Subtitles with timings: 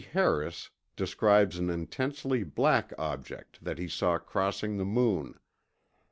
[0.13, 5.37] Harris described an intensely black object that he saw crossing the moon.